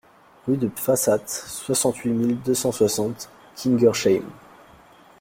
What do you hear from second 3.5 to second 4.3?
Kingersheim